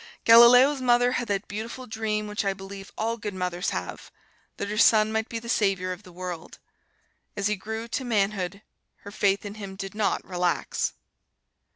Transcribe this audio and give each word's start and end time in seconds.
Galileo's 0.25 0.81
mother 0.81 1.11
had 1.11 1.27
that 1.27 1.47
beautiful 1.47 1.85
dream 1.85 2.25
which 2.25 2.43
I 2.43 2.53
believe 2.55 2.91
all 2.97 3.17
good 3.17 3.35
mothers 3.35 3.69
have: 3.69 4.09
that 4.57 4.67
her 4.67 4.77
son 4.79 5.11
might 5.11 5.29
be 5.29 5.37
the 5.37 5.47
savior 5.47 5.91
of 5.91 6.01
the 6.01 6.11
world. 6.11 6.57
As 7.37 7.45
he 7.45 7.55
grew 7.55 7.87
to 7.89 8.03
manhood, 8.03 8.63
her 9.01 9.11
faith 9.11 9.45
in 9.45 9.53
him 9.61 9.75
did 9.75 9.93
not 9.93 10.25
relax. 10.25 10.93